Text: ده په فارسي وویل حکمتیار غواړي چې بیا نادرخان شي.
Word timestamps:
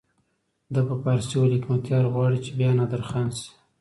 ده 0.73 0.81
په 0.87 0.95
فارسي 1.03 1.33
وویل 1.35 1.55
حکمتیار 1.57 2.05
غواړي 2.13 2.39
چې 2.45 2.51
بیا 2.59 2.71
نادرخان 2.79 3.27
شي. 3.37 3.49